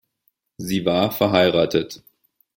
[0.57, 2.01] Sie war verheiratet.